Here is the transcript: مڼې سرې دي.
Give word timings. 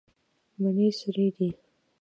مڼې 0.61 0.87
سرې 0.99 1.27
دي. 1.35 1.49